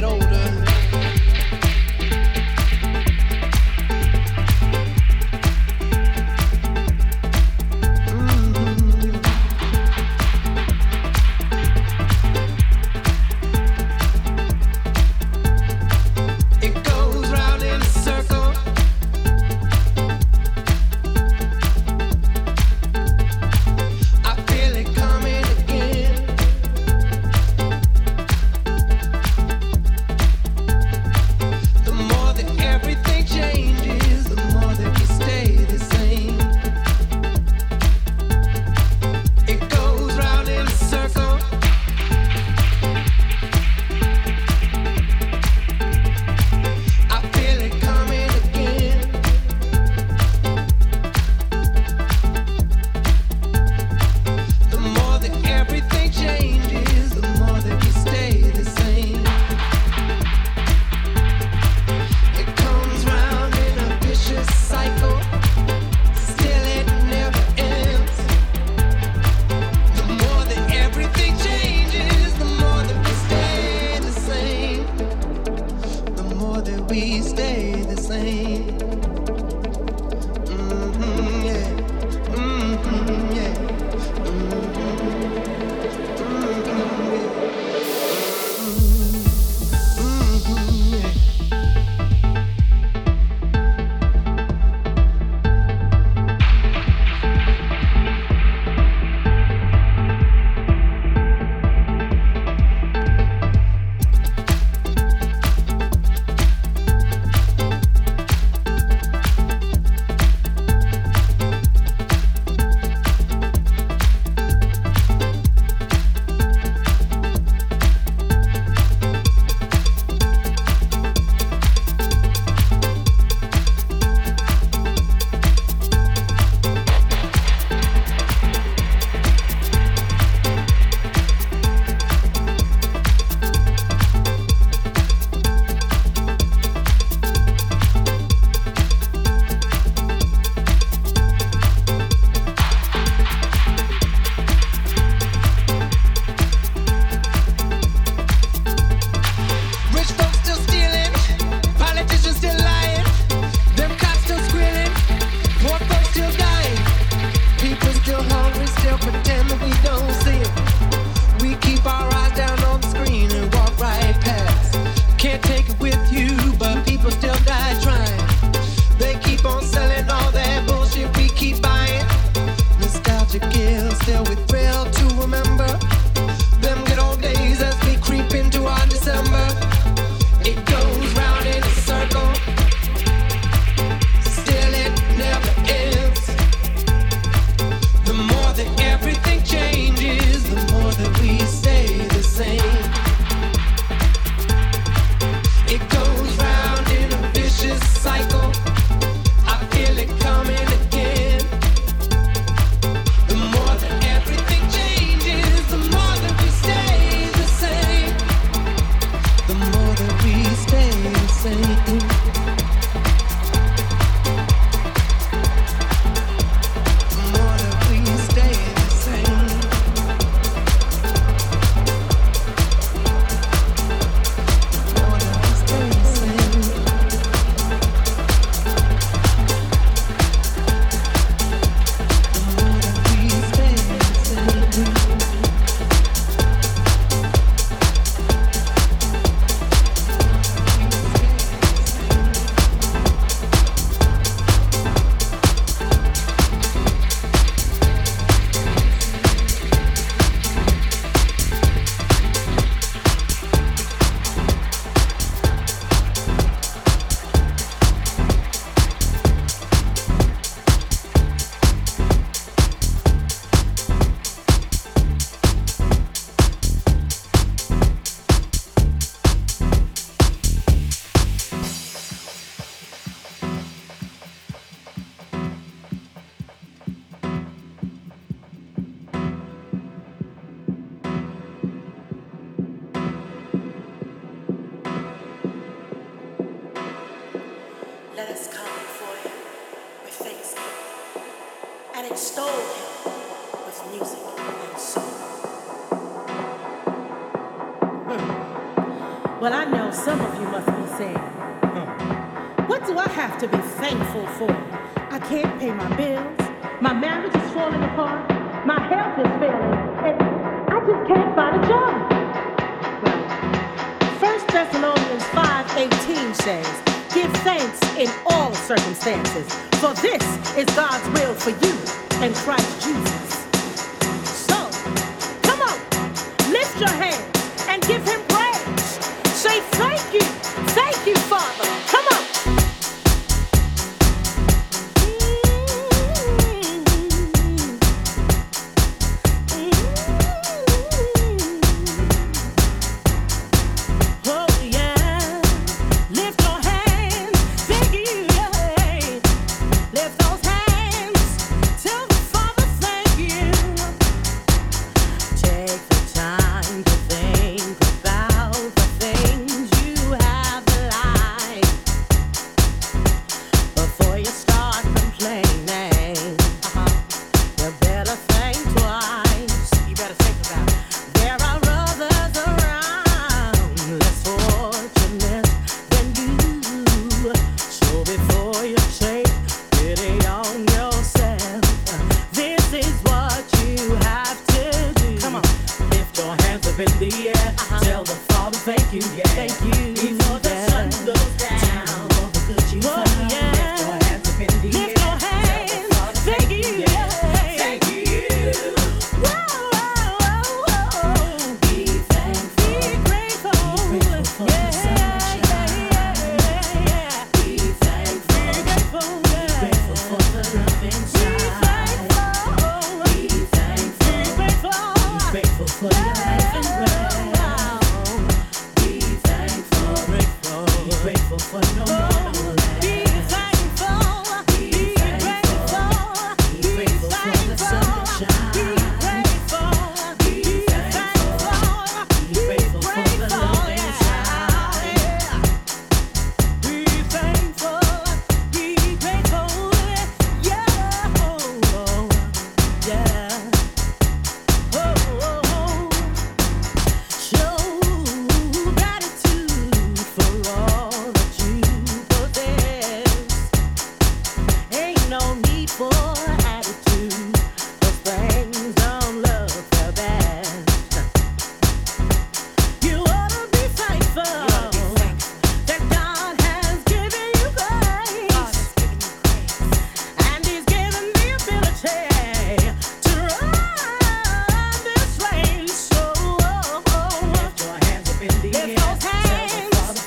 [0.00, 0.37] get older.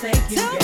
[0.01, 0.60] Hands.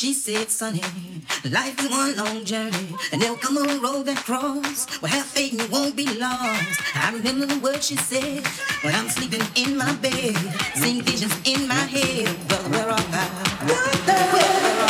[0.00, 0.82] She said, Sonny,
[1.44, 4.86] life is one long journey, and there'll come a road that cross.
[5.00, 6.80] Well, have faith and you won't be lost.
[6.94, 8.46] I remember the words she said
[8.82, 10.36] when I'm sleeping in my bed,
[10.74, 12.34] seeing visions in my head.
[12.50, 13.26] Well, where are I?
[13.66, 14.89] Where are I?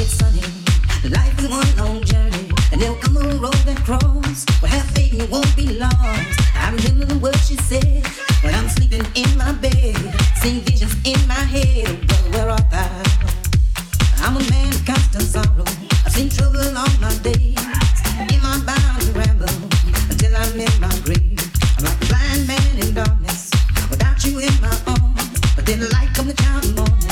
[0.00, 0.40] sunny.
[1.04, 4.46] Life is one long journey, and there'll come a road that cross.
[4.62, 5.96] Well, have faith, you won't be lost.
[6.56, 8.06] I remember the words she said
[8.42, 9.96] when I'm sleeping in my bed,
[10.36, 11.88] seeing visions in my head.
[12.08, 13.02] Well, where are thou?
[14.24, 15.66] I'm a man of constant sorrow.
[16.06, 17.60] I've seen trouble all my days.
[18.32, 19.60] In my bound to ramble
[20.08, 21.36] until I'm in my grave.
[21.76, 23.50] I'm like a blind man in darkness,
[23.90, 25.28] without you in my arms.
[25.54, 27.11] But then the light comes the morning.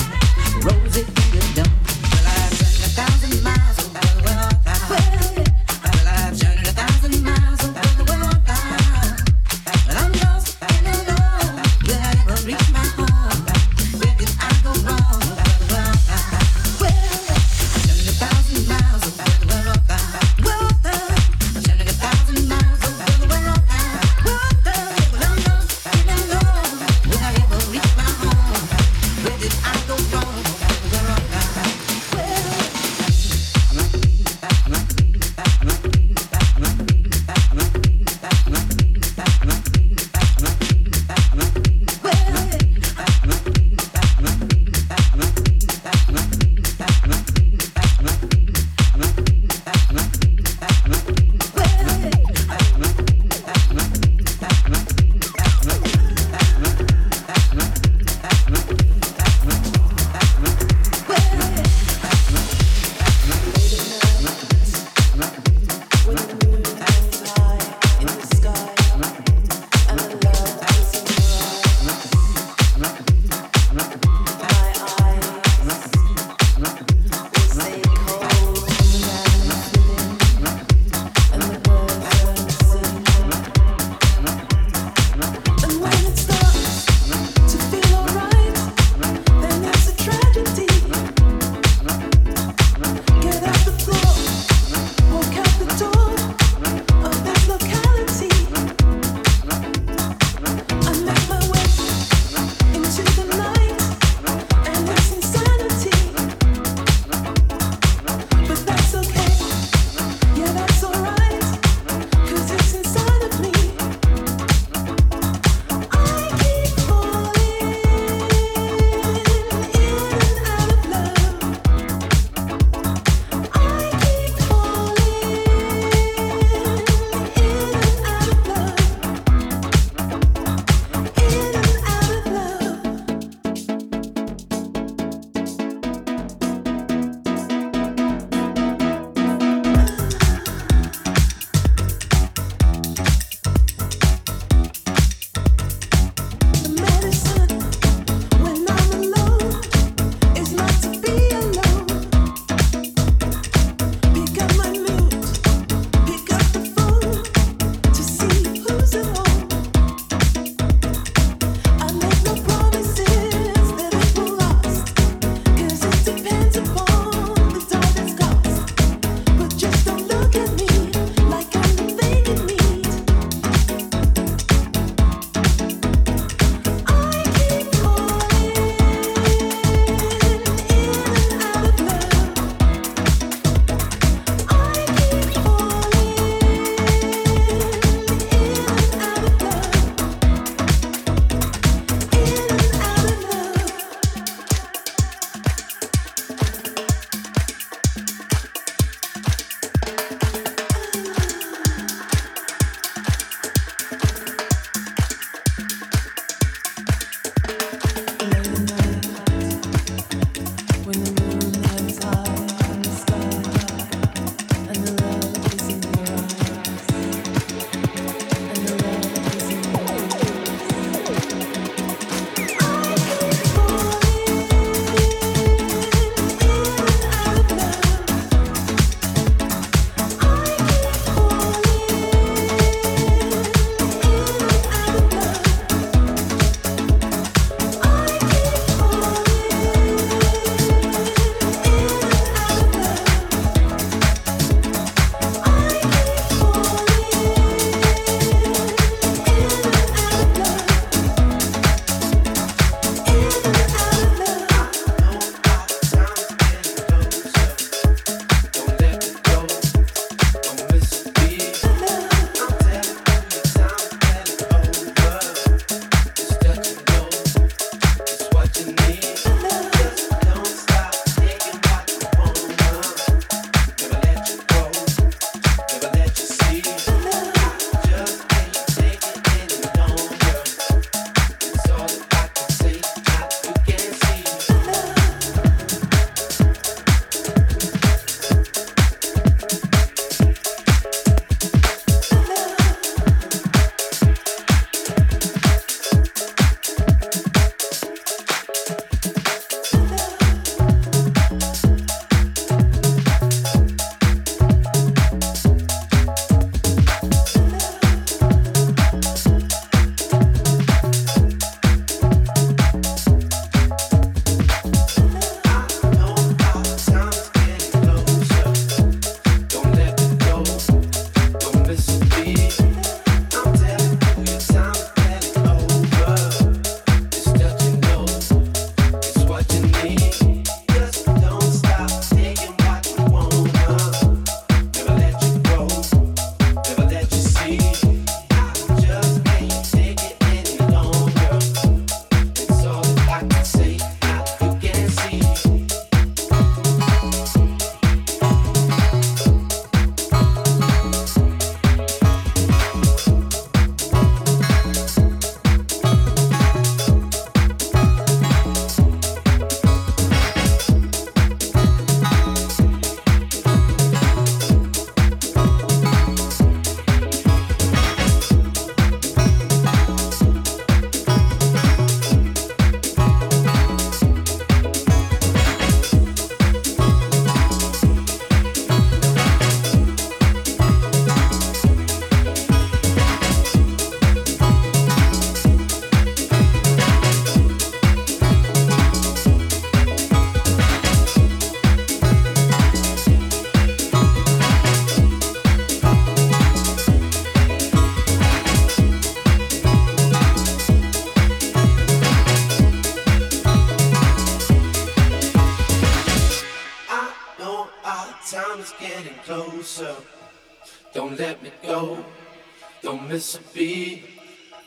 [413.33, 413.98] Don't miss.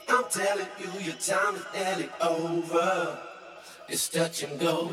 [0.08, 3.18] I'm telling you, your time is nearly over.
[3.90, 4.92] It's touch and go.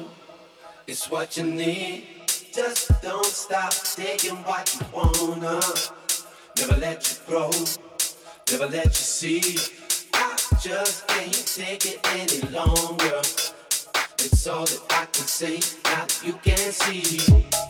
[0.86, 2.04] It's what you need.
[2.52, 5.60] Just don't stop taking what you wanna.
[6.58, 7.50] Never let you grow.
[8.50, 9.40] Never let you see.
[10.14, 13.20] I just can't take it any longer.
[14.18, 15.60] It's all that I can say.
[15.84, 17.69] Now you can't see.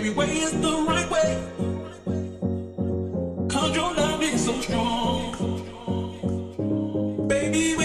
[0.00, 1.30] Every way is the right way.
[3.50, 5.36] Cause your love is so strong.
[7.28, 7.76] Baby,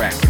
[0.00, 0.29] the